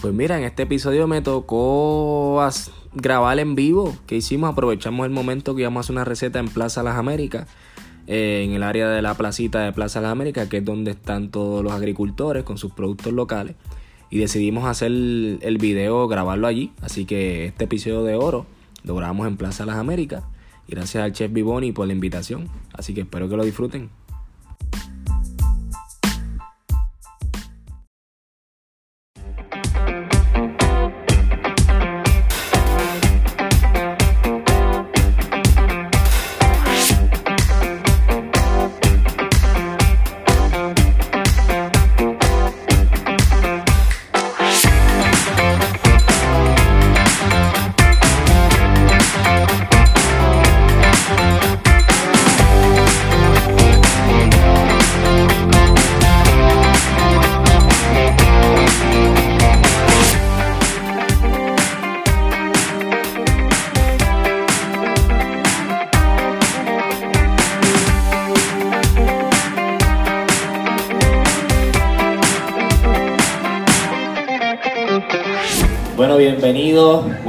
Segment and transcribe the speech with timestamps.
[0.00, 2.40] Pues mira, en este episodio me tocó
[2.94, 3.96] grabar en vivo.
[4.06, 4.52] ¿Qué hicimos?
[4.52, 7.48] Aprovechamos el momento que íbamos a hacer una receta en Plaza Las Américas,
[8.06, 11.32] eh, en el área de la placita de Plaza Las Américas, que es donde están
[11.32, 13.56] todos los agricultores con sus productos locales.
[14.08, 16.70] Y decidimos hacer el, video, grabarlo allí.
[16.80, 18.46] Así que este episodio de oro
[18.84, 20.22] lo grabamos en Plaza Las Américas.
[20.68, 22.48] Gracias al chef Vivoni por la invitación.
[22.72, 23.90] Así que espero que lo disfruten.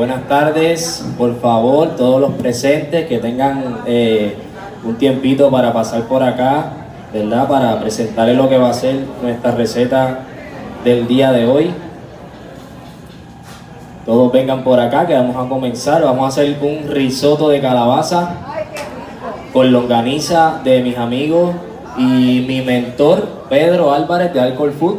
[0.10, 1.06] Buenas tardes.
[1.20, 4.36] Por favor, todos los presentes que tengan eh,
[4.84, 6.72] un tiempito para pasar por acá,
[7.14, 7.48] ¿verdad?
[7.48, 10.22] Para presentarles lo que va a ser nuestra receta
[10.84, 11.72] del día de hoy.
[14.04, 16.02] Todos vengan por acá que vamos a comenzar.
[16.02, 18.32] Vamos a hacer un risotto de calabaza
[19.54, 21.54] con longaniza de mis amigos
[22.00, 24.96] y mi mentor Pedro Álvarez de Alcohol Food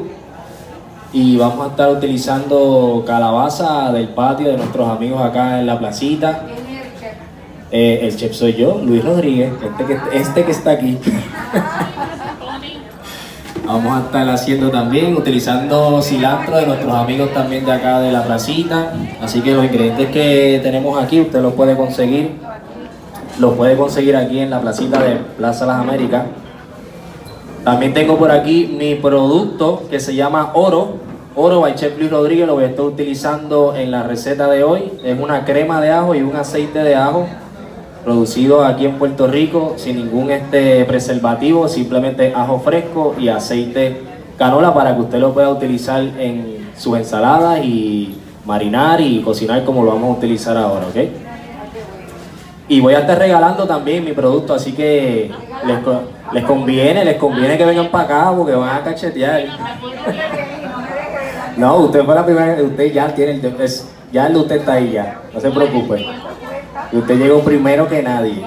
[1.12, 6.44] y vamos a estar utilizando calabaza del patio de nuestros amigos acá en la placita.
[7.72, 10.98] Eh, el chef soy yo, Luis Rodríguez, este que, este que está aquí.
[13.65, 18.25] vamos a estar haciendo también, utilizando cilantro de nuestros amigos también de acá de la
[18.25, 18.92] placita.
[19.22, 22.32] Así que los ingredientes que tenemos aquí, usted los puede conseguir.
[23.38, 26.25] Los puede conseguir aquí en la placita de Plaza Las Américas.
[27.65, 30.94] También tengo por aquí mi producto que se llama Oro.
[31.37, 34.93] Oro by Chef Luis Rodríguez lo voy a estar utilizando en la receta de hoy.
[35.04, 37.26] Es una crema de ajo y un aceite de ajo
[38.03, 44.00] producido aquí en Puerto Rico sin ningún este preservativo, simplemente ajo fresco y aceite
[44.38, 49.84] canola para que usted lo pueda utilizar en sus ensaladas y marinar y cocinar como
[49.84, 50.97] lo vamos a utilizar ahora, ¿ok?
[52.69, 55.31] Y voy a estar regalando también mi producto, así que
[55.66, 55.78] les,
[56.33, 59.45] les conviene, les conviene que vengan para acá porque van a cachetear.
[61.57, 63.41] no, usted fue la primera, usted ya tiene
[64.13, 66.07] ya el usted está ahí ya, no se preocupe.
[66.93, 68.43] Usted llegó primero que nadie.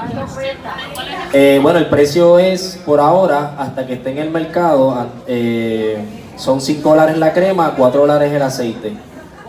[1.32, 6.04] Eh, bueno, el precio es por ahora, hasta que esté en el mercado, eh,
[6.36, 8.94] son 5 dólares la crema, 4 dólares el aceite.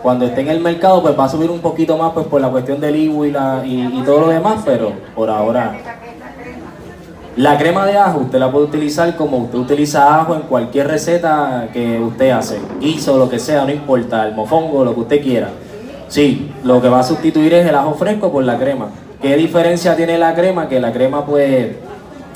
[0.01, 2.49] Cuando esté en el mercado, pues va a subir un poquito más pues por la
[2.49, 3.29] cuestión del IBU y,
[3.99, 5.75] y todo lo demás, pero por ahora
[7.37, 11.67] la crema de ajo usted la puede utilizar como usted utiliza ajo en cualquier receta
[11.73, 15.49] que usted hace, guiso, lo que sea, no importa, el mofongo, lo que usted quiera.
[16.07, 18.87] Sí, lo que va a sustituir es el ajo fresco por la crema.
[19.21, 20.69] ¿Qué diferencia tiene la crema?
[20.69, 21.75] Que la crema pues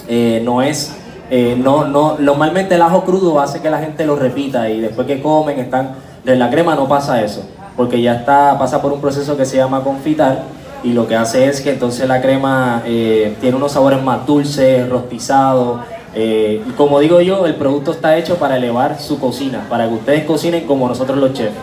[0.10, 0.94] eh, no es,
[1.30, 5.08] eh, no, no, normalmente el ajo crudo hace que la gente lo repita y después
[5.08, 5.92] que comen están,
[6.26, 7.44] de la crema no pasa eso,
[7.78, 10.44] porque ya está, pasa por un proceso que se llama confitar
[10.84, 14.88] y lo que hace es que entonces la crema eh, tiene unos sabores más dulces,
[14.90, 15.82] rostizados.
[16.16, 19.94] Eh, y como digo yo, el producto está hecho para elevar su cocina, para que
[19.96, 21.56] ustedes cocinen como nosotros los chefs.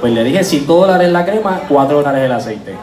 [0.00, 2.76] Pues le dije 5 dólares la crema, 4 dólares el aceite.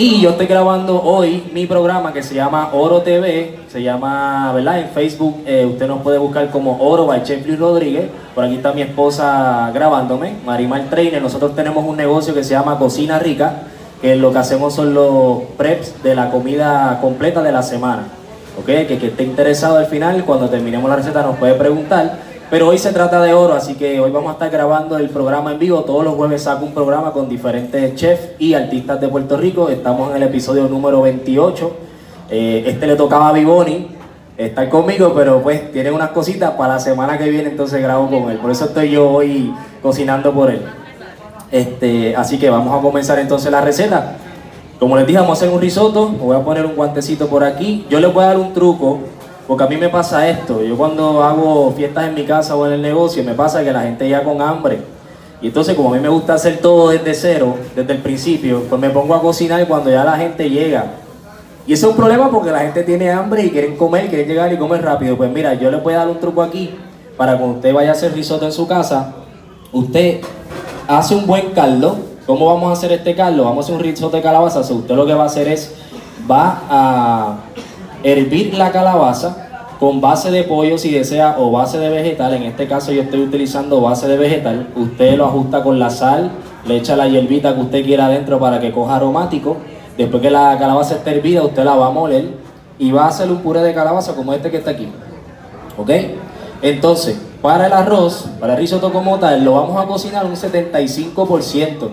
[0.00, 4.78] Y yo estoy grabando hoy mi programa que se llama Oro TV, se llama, ¿verdad?
[4.78, 8.04] En Facebook eh, usted nos puede buscar como Oro by Chef Luis Rodríguez.
[8.32, 11.20] Por aquí está mi esposa grabándome, Marimar Trainer.
[11.20, 13.62] Nosotros tenemos un negocio que se llama Cocina Rica,
[14.00, 18.04] que lo que hacemos son los preps de la comida completa de la semana.
[18.56, 18.66] ¿Ok?
[18.66, 22.92] Que esté interesado al final, cuando terminemos la receta nos puede preguntar Pero hoy se
[22.92, 25.82] trata de oro, así que hoy vamos a estar grabando el programa en vivo.
[25.82, 29.68] Todos los jueves saco un programa con diferentes chefs y artistas de Puerto Rico.
[29.68, 31.72] Estamos en el episodio número 28.
[32.30, 33.88] Eh, este le tocaba a Vivoni
[34.38, 38.30] estar conmigo, pero pues tiene unas cositas para la semana que viene, entonces grabo con
[38.30, 38.38] él.
[38.38, 39.52] Por eso estoy yo hoy
[39.82, 40.62] cocinando por él.
[41.52, 44.16] Este, así que vamos a comenzar entonces la receta.
[44.78, 46.08] Como les dije, vamos a hacer un risotto.
[46.08, 47.84] voy a poner un guantecito por aquí.
[47.90, 49.00] Yo les voy a dar un truco
[49.48, 52.74] porque a mí me pasa esto, yo cuando hago fiestas en mi casa o en
[52.74, 54.82] el negocio, me pasa que la gente ya con hambre.
[55.40, 58.78] Y entonces como a mí me gusta hacer todo desde cero, desde el principio, pues
[58.78, 60.84] me pongo a cocinar cuando ya la gente llega.
[61.66, 64.52] Y eso es un problema porque la gente tiene hambre y quieren comer, quieren llegar
[64.52, 65.16] y comer rápido.
[65.16, 66.74] Pues mira, yo les voy a dar un truco aquí
[67.16, 69.14] para cuando usted vaya a hacer risotto en su casa,
[69.72, 70.20] usted
[70.86, 71.96] hace un buen caldo.
[72.26, 73.44] ¿Cómo vamos a hacer este caldo?
[73.44, 74.60] Vamos a hacer un risotto de calabaza.
[74.60, 75.74] usted lo que va a hacer es,
[76.30, 77.36] va a
[78.02, 79.48] hervir la calabaza
[79.78, 83.22] con base de pollo si desea o base de vegetal, en este caso yo estoy
[83.22, 86.30] utilizando base de vegetal, usted lo ajusta con la sal,
[86.66, 89.56] le echa la hierbita que usted quiera adentro para que coja aromático,
[89.96, 92.26] después que la calabaza esté hervida usted la va a moler
[92.78, 94.88] y va a hacer un puré de calabaza como este que está aquí,
[95.76, 95.90] ¿ok?
[96.60, 101.88] Entonces, para el arroz, para el risotto como tal, lo vamos a cocinar un 75%.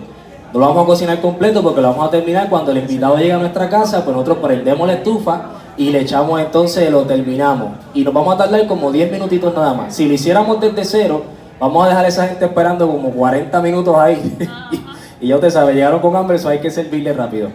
[0.52, 3.32] No lo vamos a cocinar completo porque lo vamos a terminar cuando el invitado llegue
[3.32, 5.42] a nuestra casa, pues nosotros prendemos la estufa
[5.76, 7.72] y le echamos entonces, lo terminamos.
[7.94, 9.94] Y nos vamos a tardar como 10 minutitos nada más.
[9.94, 11.24] Si lo hiciéramos desde cero,
[11.60, 14.36] vamos a dejar a esa gente esperando como 40 minutos ahí.
[15.20, 17.48] y ya usted sabe, llegaron con hambre, eso hay que servirle rápido.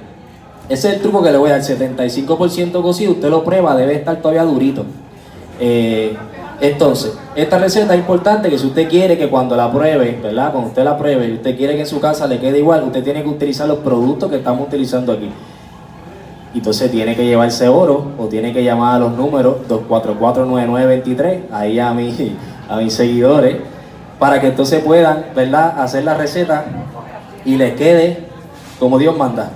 [0.70, 3.96] Ese es el truco que le voy a dar, 75% cocido, usted lo prueba, debe
[3.96, 4.86] estar todavía durito.
[5.60, 6.16] Eh,
[6.62, 10.52] entonces, esta receta es importante que si usted quiere que cuando la pruebe, ¿verdad?
[10.52, 13.04] Cuando usted la pruebe y usted quiere que en su casa le quede igual, usted
[13.04, 15.30] tiene que utilizar los productos que estamos utilizando aquí.
[16.53, 21.94] Entonces tiene que llevarse oro o tiene que llamar a los números 2449923, ahí a,
[21.94, 22.36] mi,
[22.68, 23.57] a mis seguidores,
[24.19, 26.65] para que entonces puedan, ¿verdad?, hacer la receta
[27.45, 28.25] y les quede
[28.80, 29.50] como Dios manda,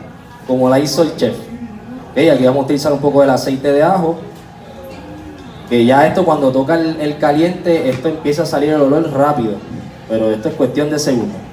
[0.47, 1.36] como la hizo el chef.
[2.12, 4.15] aquí vamos a utilizar un poco del aceite de ajo,
[5.69, 9.53] que ya esto cuando toca el caliente, esto empieza a salir el olor rápido,
[10.07, 11.44] pero esto es cuestión de segundos.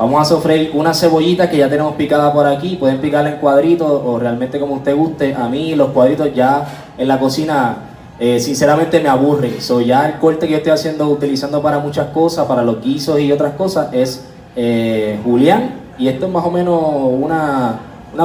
[0.00, 2.76] Vamos a sofreír una cebollita que ya tenemos picada por aquí.
[2.76, 5.34] Pueden picarla en cuadritos o realmente como usted guste.
[5.34, 6.66] A mí los cuadritos ya
[6.96, 7.76] en la cocina
[8.18, 9.60] eh, sinceramente me aburren.
[9.60, 13.20] So, ya el corte que yo estoy haciendo, utilizando para muchas cosas, para los guisos
[13.20, 14.24] y otras cosas, es
[14.56, 15.72] eh, julián.
[15.98, 16.80] Y esto es más o menos
[17.20, 17.78] una,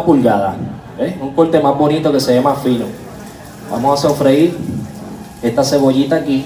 [0.05, 0.55] pulgada.
[1.21, 2.85] Un corte más bonito que se ve más fino.
[3.69, 4.55] Vamos a sofreír
[5.43, 6.45] esta cebollita aquí.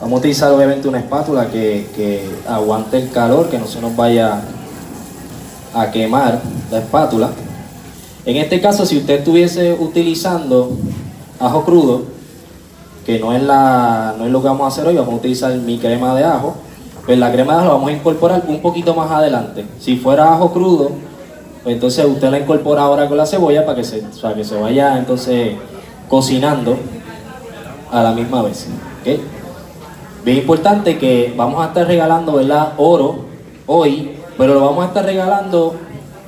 [0.00, 4.40] Vamos a utilizar obviamente una espátula que, aguante el calor, que no se nos vaya
[5.74, 6.40] a quemar
[6.70, 7.30] la espátula.
[8.24, 10.70] En este caso, si usted estuviese utilizando
[11.40, 12.02] ajo crudo,
[13.04, 15.52] que no es, la, no es lo que vamos a hacer hoy, vamos a utilizar
[15.56, 16.54] mi crema de ajo,
[17.04, 19.66] pues la crema de ajo la vamos a incorporar un poquito más adelante.
[19.80, 20.92] Si fuera ajo crudo,
[21.64, 24.04] pues entonces usted la incorpora ahora con la cebolla para que se,
[24.36, 25.56] que se vaya entonces
[26.08, 26.76] cocinando
[27.90, 28.68] a la misma vez.
[29.00, 29.37] ¿okay?
[30.28, 32.74] Bien importante que vamos a estar regalando, ¿verdad?
[32.76, 33.20] Oro
[33.66, 35.74] hoy, pero lo vamos a estar regalando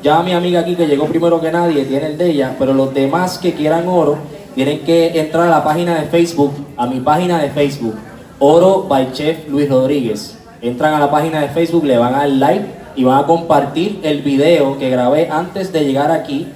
[0.02, 2.72] ya a mi amiga aquí que llegó primero que nadie, tiene el de ella, pero
[2.72, 4.16] los demás que quieran oro
[4.54, 7.94] tienen que entrar a la página de Facebook, a mi página de Facebook,
[8.38, 10.38] Oro by Chef Luis Rodríguez.
[10.62, 12.64] Entran a la página de Facebook, le van a dar like
[12.96, 16.46] y van a compartir el video que grabé antes de llegar aquí,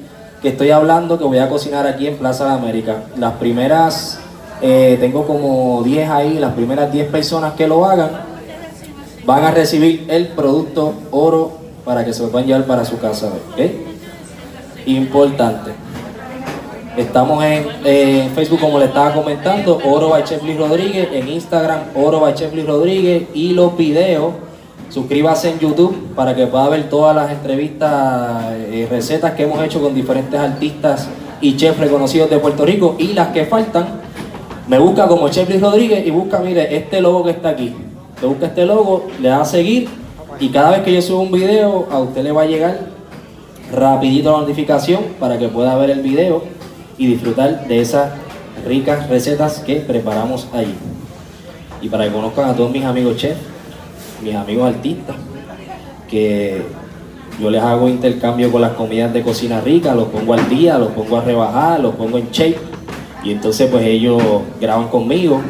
[0.41, 3.03] que estoy hablando que voy a cocinar aquí en Plaza de América.
[3.19, 4.24] Las primeras
[4.67, 8.09] eh, tengo como 10 ahí, las primeras 10 personas que lo hagan
[9.27, 11.53] van a recibir el producto oro
[11.85, 13.29] para que se lo puedan llevar para su casa.
[14.87, 15.73] Importante.
[16.97, 22.21] Estamos en, Facebook, como le estaba comentando, Oro by Chef Luis Rodríguez, en Instagram, Oro
[22.21, 24.33] by Chef Luis Rodríguez, y los videos,
[24.89, 29.83] suscríbase en YouTube para que pueda ver todas las entrevistas eh, recetas que hemos hecho
[29.83, 31.07] con diferentes artistas
[31.43, 34.04] y chefs reconocidos de Puerto Rico y las que faltan
[34.67, 37.75] me busca como Chefly Rodríguez y busca, mire, este logo que está aquí.
[38.19, 39.89] Te busca este logo, le da a seguir
[40.41, 42.81] y cada vez que yo subo un video, a usted le va a llegar
[43.73, 46.43] rapidito la notificación para que pueda ver el video
[46.97, 48.13] y disfrutar de esas
[48.67, 50.75] ricas recetas que preparamos ahí.
[51.83, 53.41] Y para que conozcan a todos mis amigos chefs,
[54.23, 55.17] mis amigos artistas,
[56.09, 56.63] que
[57.41, 60.93] yo les hago intercambio con las comidas de cocina rica, los pongo al día, los
[60.93, 62.74] pongo a rebajar, los pongo en shape
[63.25, 64.23] y entonces pues ellos
[64.61, 65.41] graban conmigo.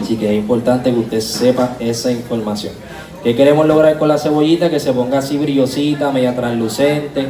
[0.00, 2.74] Así que es importante que usted sepa esa información.
[3.22, 4.68] ¿Qué queremos lograr con la cebollita?
[4.68, 7.28] Que se ponga así brillosita, media translucente.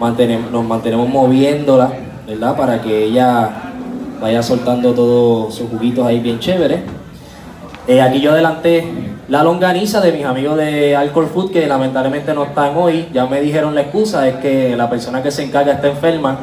[0.00, 1.92] Mantenemos, nos mantenemos moviéndola,
[2.26, 2.56] ¿verdad?
[2.56, 3.50] Para que ella
[4.20, 6.80] vaya soltando todos sus juguitos ahí bien chéveres.
[7.86, 8.84] Eh, aquí yo adelanté
[9.28, 13.06] la longaniza de mis amigos de Alcohol Food que lamentablemente no están hoy.
[13.12, 16.40] Ya me dijeron la excusa, es que la persona que se encarga está enferma.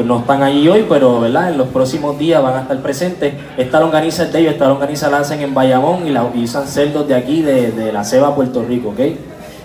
[0.00, 1.50] Pues no están allí hoy, pero ¿verdad?
[1.50, 3.34] en los próximos días van a estar presentes.
[3.58, 7.06] Esta longaniza es de ellos, esta longaniza la hacen en Bayamón y la usan cerdos
[7.06, 8.88] de aquí, de, de la Ceba, Puerto Rico.
[8.88, 9.00] ¿ok?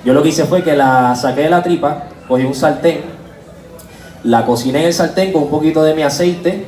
[0.03, 2.99] Yo lo que hice fue que la saqué de la tripa, cogí un sartén,
[4.25, 6.65] la cociné en el sartén con un poquito de mi aceite,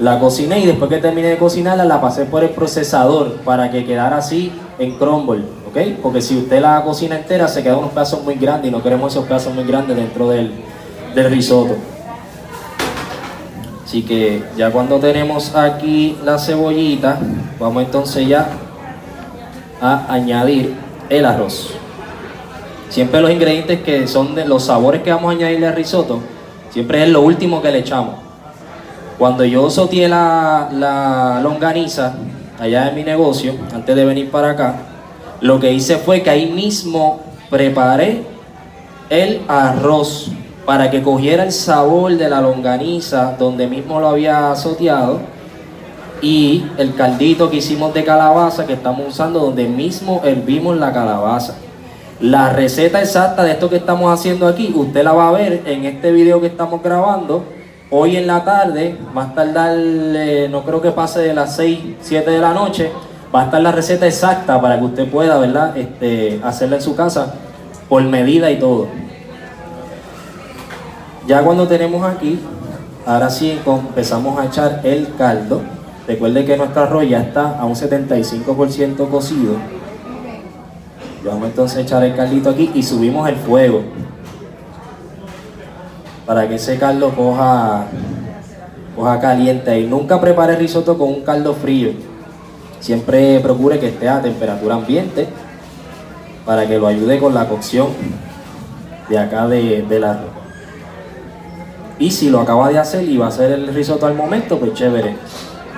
[0.00, 3.84] la cociné y después que terminé de cocinarla la pasé por el procesador para que
[3.84, 6.00] quedara así en crumble, ¿ok?
[6.02, 9.12] Porque si usted la cocina entera se quedan unos pedazos muy grandes y no queremos
[9.12, 10.50] esos pedazos muy grandes dentro del,
[11.14, 11.93] del risotto.
[13.94, 17.16] Así que ya cuando tenemos aquí la cebollita,
[17.60, 18.48] vamos entonces ya
[19.80, 20.74] a añadir
[21.08, 21.70] el arroz.
[22.88, 26.18] Siempre los ingredientes que son de los sabores que vamos a añadirle al risotto,
[26.70, 28.16] siempre es lo último que le echamos.
[29.16, 32.16] Cuando yo soteé la, la longaniza
[32.58, 34.74] allá en mi negocio, antes de venir para acá,
[35.40, 38.24] lo que hice fue que ahí mismo preparé
[39.08, 40.32] el arroz
[40.66, 45.20] para que cogiera el sabor de la longaniza donde mismo lo había soteado
[46.22, 51.54] y el caldito que hicimos de calabaza que estamos usando donde mismo hervimos la calabaza.
[52.20, 55.84] La receta exacta de esto que estamos haciendo aquí, usted la va a ver en
[55.84, 57.44] este video que estamos grabando
[57.90, 62.30] hoy en la tarde, más tardar, eh, no creo que pase de las 6, 7
[62.30, 62.90] de la noche,
[63.34, 65.76] va a estar la receta exacta para que usted pueda, ¿verdad?
[65.76, 67.34] Este, hacerla en su casa
[67.88, 68.88] por medida y todo.
[71.26, 72.38] Ya cuando tenemos aquí,
[73.06, 75.62] ahora sí empezamos a echar el caldo.
[76.06, 79.54] Recuerde que nuestro arroz ya está a un 75% cocido.
[81.24, 83.82] Vamos entonces a echar el caldito aquí y subimos el fuego
[86.26, 87.86] para que ese caldo coja,
[89.20, 91.92] caliente y nunca prepare risotto con un caldo frío.
[92.80, 95.26] Siempre procure que esté a temperatura ambiente
[96.44, 97.88] para que lo ayude con la cocción
[99.08, 100.33] de acá de, del arroz.
[101.98, 104.74] Y si lo acaba de hacer y va a hacer el risotto al momento, pues
[104.74, 105.14] chévere.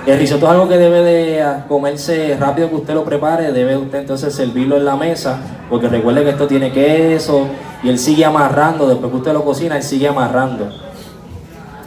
[0.07, 3.99] El risotto es algo que debe de comerse rápido que usted lo prepare, debe usted
[3.99, 5.37] entonces servirlo en la mesa,
[5.69, 7.47] porque recuerde que esto tiene queso
[7.83, 10.69] y él sigue amarrando, después que usted lo cocina, él sigue amarrando.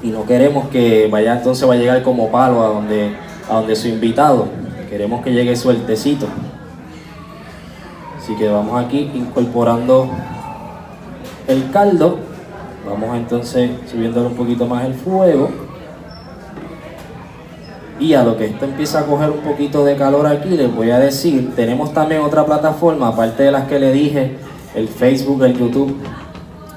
[0.02, 3.16] Y no queremos que vaya entonces va a llegar como palo a donde,
[3.50, 4.48] a donde su invitado,
[4.90, 6.26] queremos que llegue sueltecito.
[8.18, 10.10] Así que vamos aquí incorporando
[11.48, 12.18] el caldo.
[12.86, 15.50] Vamos entonces subiéndole un poquito más el fuego.
[17.98, 20.90] Y a lo que esto empieza a coger un poquito de calor aquí, les voy
[20.90, 24.38] a decir, tenemos también otra plataforma, aparte de las que le dije,
[24.74, 25.94] el Facebook, el YouTube.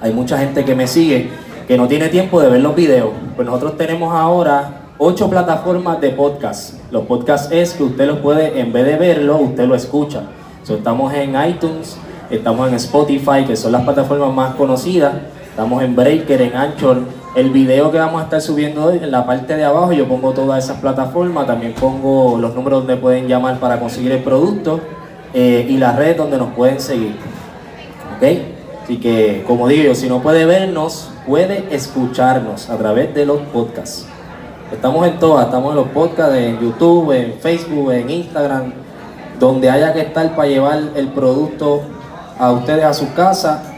[0.02, 1.30] Hay mucha gente que me sigue
[1.68, 3.12] que no tiene tiempo de ver los videos.
[3.36, 6.76] Pues nosotros tenemos ahora ocho plataformas de podcast.
[6.92, 10.24] Los podcasts es que usted los puede, en vez de verlo, usted lo escucha.
[10.68, 11.98] estamos en iTunes,
[12.30, 15.14] estamos en Spotify, que son las plataformas más conocidas.
[15.54, 17.04] Estamos en Breaker, en Anchor.
[17.36, 20.32] El video que vamos a estar subiendo hoy, en la parte de abajo, yo pongo
[20.32, 21.46] todas esas plataformas.
[21.46, 24.80] También pongo los números donde pueden llamar para conseguir el producto
[25.32, 27.18] eh, y las redes donde nos pueden seguir.
[28.84, 34.08] Así que, como digo si no puede vernos, puede escucharnos a través de los podcasts.
[34.72, 38.74] Estamos en todas, estamos en los podcasts, en YouTube, en Facebook, en Instagram,
[39.40, 41.84] donde haya que estar para llevar el producto
[42.40, 43.70] a ustedes a su casa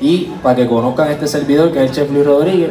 [0.00, 2.70] y para que conozcan este servidor que es el Chef Luis Rodríguez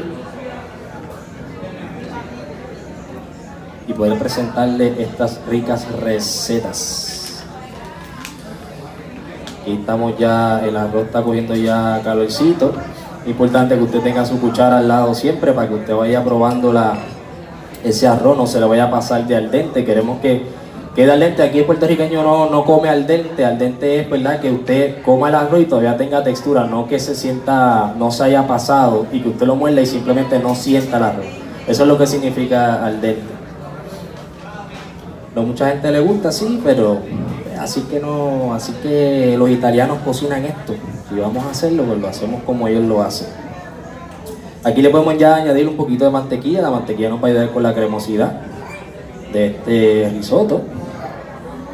[3.88, 7.44] y poder presentarle estas ricas recetas.
[9.62, 12.74] Aquí estamos ya, el arroz está cogiendo ya calorcito.
[13.26, 16.98] Importante que usted tenga su cuchara al lado siempre para que usted vaya probando la,
[17.84, 19.86] ese arroz, no se le vaya a pasar de al dente.
[19.86, 20.46] Queremos que
[20.96, 21.44] quede al dente.
[21.44, 23.46] Aquí el puertorriqueño no, no come al dente.
[23.46, 27.00] Al dente es verdad que usted coma el arroz y todavía tenga textura, no que
[27.00, 30.98] se sienta, no se haya pasado y que usted lo muerda y simplemente no sienta
[30.98, 31.26] el arroz.
[31.68, 33.34] Eso es lo que significa al dente.
[35.36, 37.00] No mucha gente le gusta, sí, pero
[37.60, 40.74] así que no, así que los italianos cocinan esto.
[41.10, 43.30] Si vamos a hacerlo, pues lo hacemos como ellos lo hacen.
[44.64, 47.50] Aquí le podemos ya añadir un poquito de mantequilla, la mantequilla nos va a ayudar
[47.52, 48.42] con la cremosidad
[49.34, 50.62] de este risotto.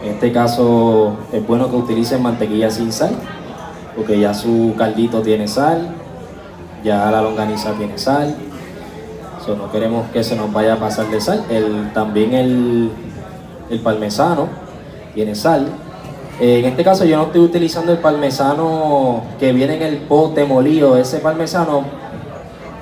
[0.03, 3.11] En este caso es bueno que utilicen mantequilla sin sal,
[3.95, 5.89] porque ya su caldito tiene sal,
[6.83, 8.35] ya la longaniza tiene sal.
[9.45, 11.43] So, no queremos que se nos vaya a pasar de sal.
[11.93, 12.91] También el,
[13.69, 14.47] el parmesano
[15.13, 15.67] tiene sal.
[16.39, 20.97] en este caso yo no estoy utilizando el parmesano que viene en el pote molido.
[20.97, 21.83] Ese parmesano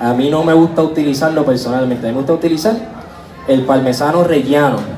[0.00, 2.06] a mí no me gusta utilizarlo personalmente.
[2.06, 2.76] Me gusta utilizar
[3.48, 4.97] el parmesano rellano.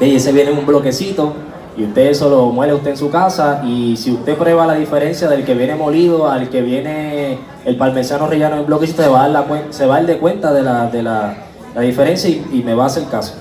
[0.00, 1.32] Ese viene en un bloquecito
[1.76, 5.28] Y usted eso lo muele usted en su casa y si usted prueba la diferencia
[5.28, 9.28] del que viene molido al que viene el parmesano relleno en bloque, se va a
[9.28, 11.34] dar, se va a de cuenta de la, de la,
[11.74, 13.34] la diferencia y, y me va a hacer caso.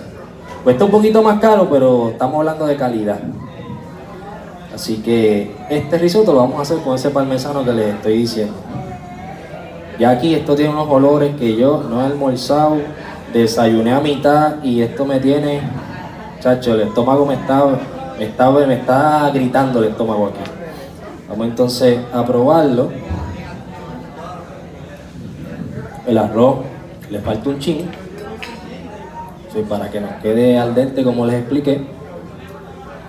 [0.63, 3.19] Cuesta un poquito más caro, pero estamos hablando de calidad.
[4.75, 8.53] Así que este risotto lo vamos a hacer con ese parmesano que les estoy diciendo.
[9.97, 12.77] Ya aquí esto tiene unos olores que yo no he almorzado,
[13.33, 15.61] desayuné a mitad y esto me tiene,
[16.39, 17.65] chacho, el estómago me está,
[18.17, 20.51] me está, me está gritando el estómago aquí.
[21.29, 22.89] Vamos entonces a probarlo.
[26.05, 26.59] El arroz
[27.09, 27.89] le falta un chin,
[29.65, 31.81] para que nos quede al dente como les expliqué.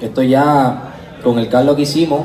[0.01, 2.23] Esto ya con el caldo que hicimos,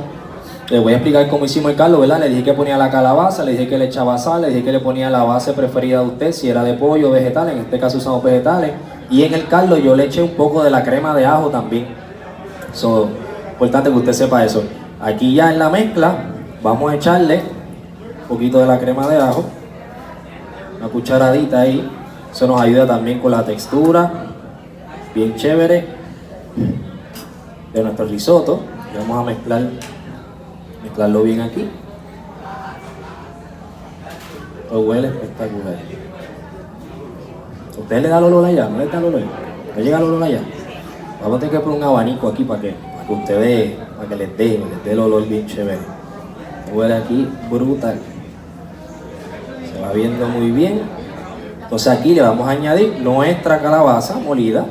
[0.69, 2.19] les voy a explicar cómo hicimos el caldo, ¿verdad?
[2.19, 4.72] Le dije que ponía la calabaza, le dije que le echaba sal, le dije que
[4.72, 7.79] le ponía la base preferida de usted, si era de pollo o vegetal, en este
[7.79, 8.72] caso usamos vegetales.
[9.10, 11.88] Y en el caldo yo le eché un poco de la crema de ajo también.
[12.74, 13.10] So,
[13.51, 14.63] importante que usted sepa eso.
[15.00, 16.15] Aquí ya en la mezcla
[16.62, 17.41] vamos a echarle
[18.22, 19.43] un poquito de la crema de ajo,
[20.79, 21.89] una cucharadita ahí.
[22.31, 24.12] Eso nos ayuda también con la textura,
[25.13, 25.86] bien chévere,
[27.74, 28.62] de nuestro risotto.
[28.98, 29.69] Vamos a mezclar,
[30.83, 31.69] mezclarlo bien aquí.
[34.72, 36.02] Lo huele espectacular.
[37.77, 38.69] ¿Usted le da el olor allá?
[38.69, 39.21] ¿No le da el olor?
[39.75, 40.41] ¿No llega el olor allá?
[41.21, 44.15] Vamos a tener que poner un abanico aquí para que, para que ustedes, para que
[44.15, 45.79] les dé, les dé el olor bien chévere.
[46.73, 47.97] Huele aquí brutal.
[49.71, 50.81] Se va viendo muy bien.
[51.63, 54.65] Entonces aquí le vamos a añadir nuestra calabaza molida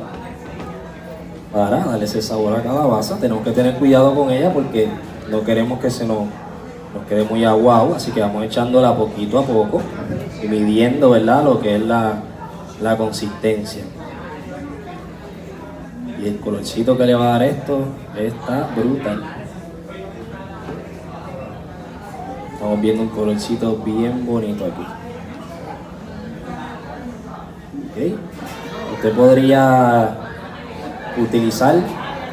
[1.51, 3.17] para darle ese sabor a calabaza.
[3.19, 4.87] Tenemos que tener cuidado con ella porque
[5.29, 6.19] no queremos que se nos,
[6.93, 9.81] nos quede muy aguado, así que vamos echándola poquito a poco
[10.41, 11.43] y midiendo ¿verdad?
[11.43, 12.21] lo que es la,
[12.81, 13.83] la consistencia.
[16.21, 17.85] Y el colorcito que le va a dar esto
[18.17, 19.23] está brutal.
[22.53, 24.85] Estamos viendo un colorcito bien bonito aquí.
[27.91, 28.15] ¿Okay?
[28.95, 30.17] Usted podría
[31.17, 31.75] utilizar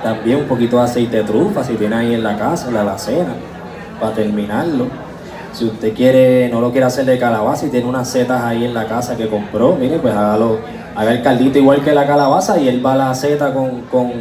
[0.02, 2.82] también un poquito de aceite de trufa si tiene ahí en la casa, en la
[2.82, 3.34] alacena,
[4.00, 4.86] para terminarlo.
[5.52, 8.72] Si usted quiere, no lo quiere hacer de calabaza y tiene unas setas ahí en
[8.72, 10.58] la casa que compró, mire, pues hágalo,
[10.94, 14.12] haga el caldito igual que la calabaza y él va la seta con, con,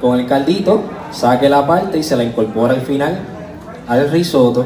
[0.00, 3.18] con el caldito, saque la parte y se la incorpora al final
[3.88, 4.64] al risotto.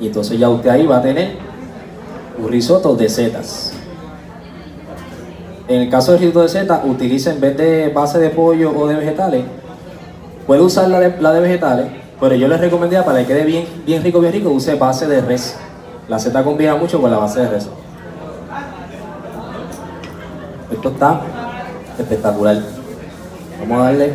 [0.00, 1.36] Y entonces ya usted ahí va a tener
[2.38, 3.72] un risotto de setas.
[5.66, 8.86] En el caso del risotto de seta, utilice en vez de base de pollo o
[8.86, 9.44] de vegetales,
[10.46, 11.86] puede usar la de, la de vegetales,
[12.20, 15.20] pero yo les recomendaría para que quede bien, bien rico, bien rico, use base de
[15.20, 15.56] res.
[16.08, 17.68] La seta combina mucho con la base de res.
[20.70, 21.20] Esto está
[21.98, 22.58] espectacular.
[23.60, 24.12] Vamos a darle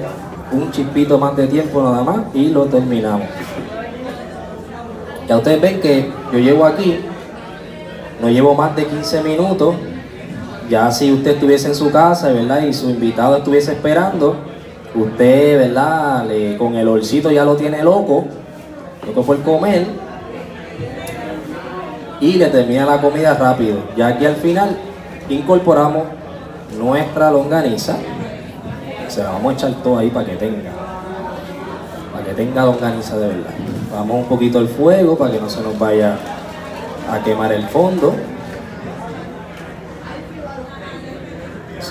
[0.51, 3.27] un chispito más de tiempo nada más y lo terminamos.
[5.27, 6.99] Ya ustedes ven que yo llevo aquí,
[8.21, 9.75] no llevo más de 15 minutos
[10.69, 12.63] ya si usted estuviese en su casa, ¿verdad?
[12.63, 14.35] Y su invitado estuviese esperando,
[14.95, 16.25] usted, ¿verdad?
[16.57, 18.25] con el olcito ya lo tiene loco,
[19.05, 19.85] loco por comer,
[22.19, 23.77] y le termina la comida rápido.
[23.97, 24.77] Ya aquí al final
[25.29, 26.03] incorporamos
[26.77, 27.97] nuestra longaniza,
[29.07, 30.71] se la vamos a echar todo ahí para que tenga,
[32.11, 33.51] para que tenga longaniza de verdad.
[33.91, 36.17] Vamos un poquito el fuego para que no se nos vaya
[37.11, 38.13] a quemar el fondo.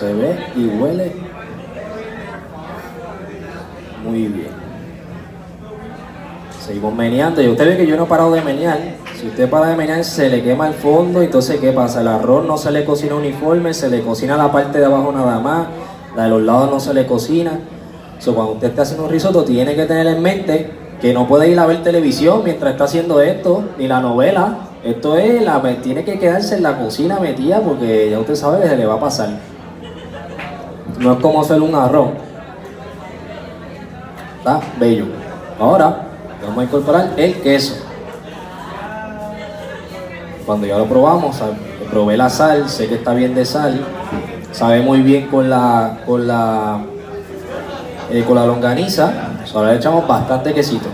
[0.03, 1.13] se ve y huele
[4.05, 4.63] muy bien.
[6.65, 8.79] Seguimos meneando y usted ve que yo no he parado de menear.
[9.19, 12.01] Si usted para de menear se le quema el fondo, entonces ¿qué pasa?
[12.01, 15.41] El arroz no se le cocina uniforme, se le cocina la parte de abajo nada
[15.41, 15.67] más,
[16.17, 17.59] la de los lados no se le cocina.
[18.19, 21.49] So, cuando usted está haciendo un risotto tiene que tener en mente que no puede
[21.49, 24.69] ir a ver televisión mientras está haciendo esto, ni la novela.
[24.85, 25.45] Esto es,
[25.83, 28.95] tiene que quedarse en la cocina metida porque ya usted sabe que se le va
[28.95, 29.31] a pasar.
[31.01, 32.11] No es como hacer un arroz.
[34.43, 35.05] Está bello.
[35.57, 36.09] Ahora
[36.43, 37.77] vamos a incorporar el queso.
[40.45, 41.41] Cuando ya lo probamos,
[41.89, 43.87] probé la sal, sé que está bien de sal,
[44.51, 46.81] sabe muy bien con la con la
[48.11, 49.13] eh, con la longaniza.
[49.55, 50.89] Ahora le echamos bastante quesito.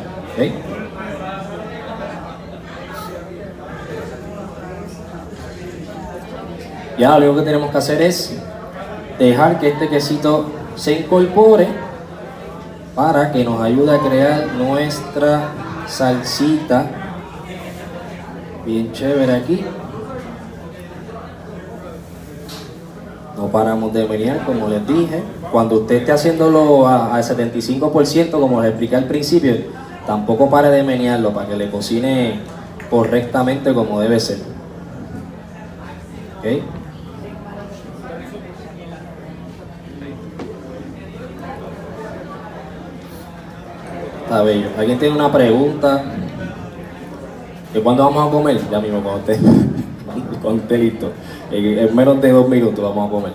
[6.98, 8.36] Ya lo único que tenemos que hacer es
[9.18, 11.87] dejar que este quesito se incorpore
[12.98, 15.52] para que nos ayude a crear nuestra
[15.86, 16.84] salsita.
[18.66, 19.64] Bien chévere aquí.
[23.36, 25.22] No paramos de venir como les dije.
[25.52, 29.54] Cuando usted esté haciéndolo al 75%, como les expliqué al principio,
[30.04, 32.40] tampoco pare de menearlo para que le cocine
[32.90, 34.38] correctamente como debe ser.
[44.30, 44.68] Está.
[44.76, 46.02] ¿Alguien tiene una pregunta?
[47.72, 48.60] ¿De cuándo vamos a comer?
[48.70, 49.46] Ya mismo, cuando esté,
[50.42, 51.12] cuando esté listo.
[51.50, 53.32] En, menos de dos minutos vamos a comer.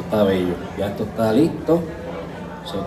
[0.00, 0.54] Está bello.
[0.76, 1.80] Ya esto está listo.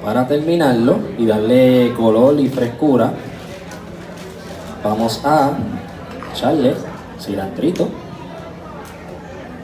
[0.04, 3.14] para terminarlo y darle color y frescura,
[4.84, 5.52] vamos a
[6.34, 6.76] echarle
[7.20, 7.88] cilantrito.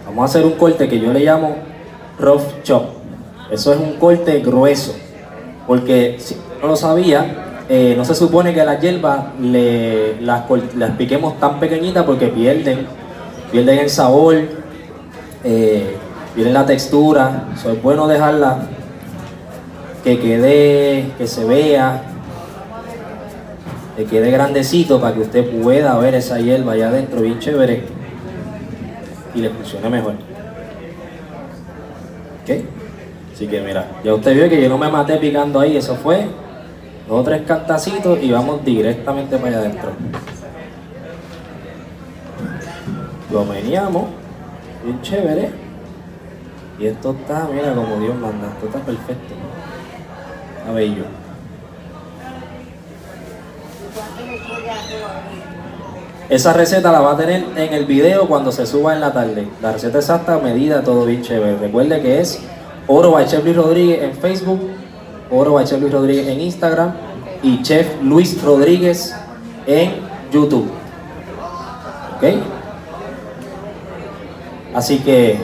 [0.05, 1.57] Vamos a hacer un corte que yo le llamo
[2.17, 2.94] rough chop.
[3.51, 4.95] Eso es un corte grueso,
[5.67, 10.43] porque si no lo sabía, eh, no se supone que las hierbas le, las,
[10.97, 12.87] piquemos tan pequeñitas porque pierden,
[13.51, 14.35] pierden el sabor,
[15.43, 15.95] eh,
[16.33, 17.45] pierden la textura.
[17.55, 18.67] es bueno dejarla
[20.03, 22.03] que quede, que se vea,
[23.97, 27.83] que quede grandecito para que usted pueda ver esa hierba allá adentro bien chévere
[29.33, 30.13] y le funcione mejor.
[32.43, 32.74] ¿Okay?
[33.35, 36.25] Así que mira, ya usted vio que yo no me maté picando ahí, eso fue
[37.05, 39.91] dos o tres cantacitos y vamos directamente para allá adentro.
[43.33, 44.05] Lo meneamos,
[44.85, 45.49] bien chévere.
[46.79, 49.33] Y esto está, mira como Dios manda, esto está perfecto.
[50.59, 51.03] Está bello.
[56.29, 59.45] Esa receta la va a tener en el video cuando se suba en la tarde.
[59.61, 61.57] La receta exacta, medida, todo bien chévere.
[61.57, 62.41] Recuerde que es
[62.87, 64.59] Oro by Chef Luis Rodríguez en Facebook,
[65.31, 66.93] Oro by Chef Luis Rodríguez en Instagram
[67.41, 69.15] y Chef Luis Rodríguez
[69.65, 69.93] en
[70.31, 70.67] YouTube.
[72.15, 72.23] ¿Ok?
[74.75, 75.37] Así que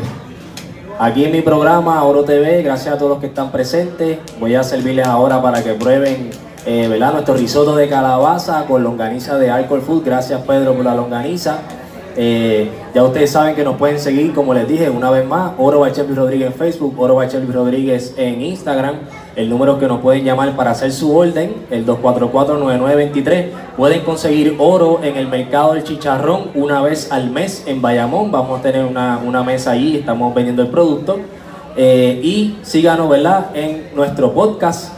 [0.99, 4.63] aquí en mi programa Oro TV, gracias a todos los que están presentes, voy a
[4.63, 6.29] servirles ahora para que prueben
[6.65, 10.03] eh, nuestro risotto de calabaza con longaniza de Alcohol Food.
[10.05, 11.59] Gracias Pedro por la longaniza.
[12.17, 15.79] Eh, ya ustedes saben que nos pueden seguir, como les dije, una vez más, Oro
[15.81, 18.95] Bachelby Rodríguez en Facebook, Oro Bachelby Rodríguez en Instagram.
[19.35, 23.45] El número que nos pueden llamar para hacer su orden, el 244-9923.
[23.77, 28.31] Pueden conseguir oro en el mercado del chicharrón una vez al mes en Bayamón.
[28.31, 31.19] Vamos a tener una, mesa ahí, estamos vendiendo el producto.
[31.77, 33.51] Eh, y síganos, ¿verdad?
[33.53, 34.91] En nuestro podcast,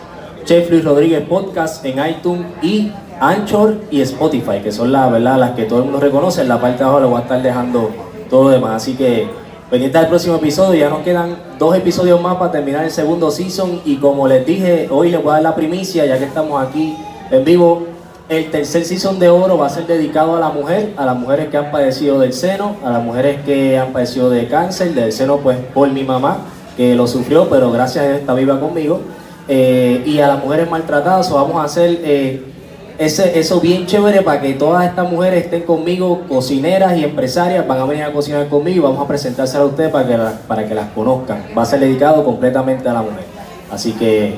[0.45, 2.91] Chef Luis Rodríguez Podcast en iTunes y
[3.29, 5.37] Anchor y Spotify, que son las, ¿verdad?
[5.37, 6.41] las que todo el mundo reconoce.
[6.41, 7.89] En la parte de abajo le voy a estar dejando
[8.29, 8.83] todo lo demás.
[8.83, 9.27] Así que
[9.69, 10.79] pendiente del próximo episodio.
[10.79, 13.81] Ya nos quedan dos episodios más para terminar el segundo season.
[13.85, 16.95] Y como les dije, hoy les voy a dar la primicia, ya que estamos aquí
[17.31, 17.87] en vivo.
[18.29, 21.47] El tercer season de oro va a ser dedicado a la mujer, a las mujeres
[21.47, 25.37] que han padecido del seno, a las mujeres que han padecido de cáncer, del seno
[25.37, 26.37] pues por mi mamá,
[26.77, 29.01] que lo sufrió, pero gracias a ella está viva conmigo.
[29.47, 32.52] Eh, y a las mujeres maltratadas, vamos a hacer eh,
[32.97, 37.79] ese, eso bien chévere para que todas estas mujeres estén conmigo, cocineras y empresarias, van
[37.79, 40.75] a venir a cocinar conmigo y vamos a presentarse a ustedes para que, para que
[40.75, 41.43] las conozcan.
[41.57, 43.23] Va a ser dedicado completamente a la mujer.
[43.71, 44.35] Así que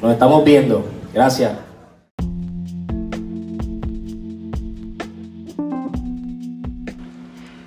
[0.00, 0.84] nos estamos viendo.
[1.14, 1.52] Gracias.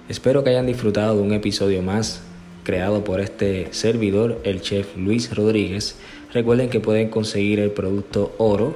[0.09, 2.21] Espero que hayan disfrutado de un episodio más
[2.63, 5.95] creado por este servidor, el chef Luis Rodríguez.
[6.33, 8.75] Recuerden que pueden conseguir el producto oro